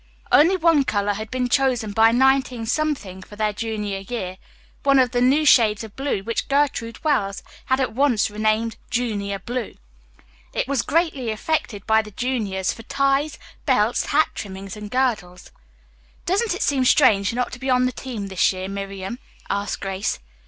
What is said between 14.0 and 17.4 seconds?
hat trimmings and girdles. "Doesn't it seem strange